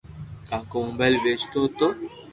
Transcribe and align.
ڪاڪو 0.49 0.77
موبائل 0.87 1.13
ويچتو 1.23 1.59
ھتو 1.65 1.87